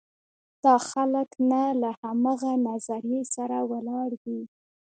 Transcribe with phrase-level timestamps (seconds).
[0.63, 4.39] دا خلک نه له همغه نظریې سره ولاړ دي.